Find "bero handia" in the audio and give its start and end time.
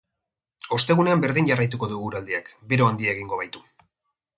2.75-3.17